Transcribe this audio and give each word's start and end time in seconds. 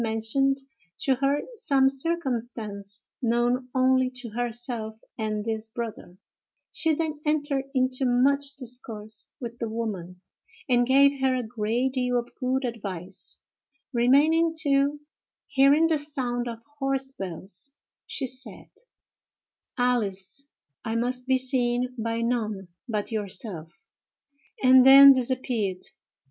mentioned 0.01 0.57
to 0.97 1.13
her 1.13 1.41
some 1.55 1.87
circumstance 1.87 3.03
known 3.21 3.69
only 3.75 4.09
to 4.09 4.29
herself 4.31 4.99
and 5.15 5.45
this 5.45 5.67
brother; 5.67 6.17
she 6.71 6.91
then 6.95 7.13
entered 7.23 7.65
into 7.75 8.03
much 8.03 8.55
discourse 8.55 9.29
with 9.39 9.59
the 9.59 9.69
woman, 9.69 10.19
and 10.67 10.87
gave 10.87 11.19
her 11.21 11.35
a 11.35 11.43
great 11.43 11.89
deal 11.93 12.17
of 12.17 12.33
good 12.33 12.65
advice, 12.65 13.37
remaining 13.93 14.51
till, 14.55 14.97
hearing 15.47 15.85
the 15.85 15.99
sound 15.99 16.47
of 16.47 16.63
horse 16.79 17.11
bells, 17.11 17.75
she 18.07 18.25
said: 18.25 18.71
"Alice, 19.77 20.47
I 20.83 20.95
must 20.95 21.27
be 21.27 21.37
seen 21.37 21.93
by 21.95 22.21
none 22.23 22.69
but 22.89 23.11
yourself," 23.11 23.85
and 24.63 24.83
then 24.83 25.11
disappeared. 25.11 25.83